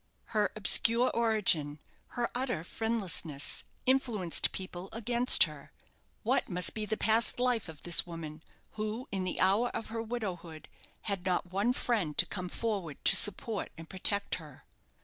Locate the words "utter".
2.33-2.63